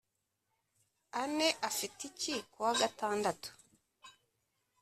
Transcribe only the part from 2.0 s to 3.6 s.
iki kuwa gatandatu